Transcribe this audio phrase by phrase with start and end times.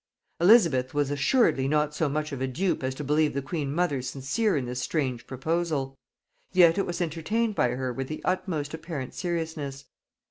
[0.39, 4.01] Elizabeth was assuredly not so much of a dupe as to believe the queen mother
[4.01, 5.95] sincere in this strange proposal;
[6.53, 9.85] yet it was entertained by her with the utmost apparent seriousness.